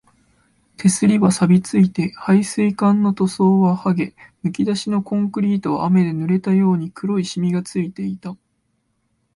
[0.77, 8.35] 手すりは錆ついて、配水管の塗装ははげ、むき出しのコンクリートは雨で濡れたように黒いしみがついていた